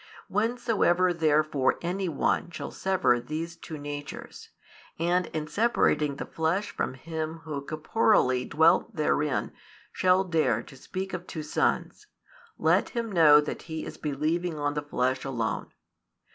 Whensoever 0.29 1.13
therefore 1.13 1.77
any 1.83 2.09
one 2.09 2.49
shall 2.49 2.71
sever 2.71 3.19
these 3.19 3.55
two 3.55 3.77
natures, 3.77 4.49
and 4.97 5.27
in 5.27 5.45
separating 5.47 6.15
the 6.15 6.25
flesh 6.25 6.71
from 6.71 6.95
Him 6.95 7.41
Who 7.43 7.61
corporeally 7.61 8.45
dwelt 8.45 8.95
therein 8.95 9.51
shall 9.93 10.23
dare 10.23 10.63
to 10.63 10.75
speak 10.75 11.13
of 11.13 11.27
two 11.27 11.43
sons, 11.43 12.07
let 12.57 12.89
him 12.89 13.11
know 13.11 13.39
that 13.41 13.61
he 13.69 13.85
is 13.85 13.97
believing 13.97 14.57
on 14.57 14.73
the 14.73 14.81
flesh 14.81 15.23
alone. 15.23 15.71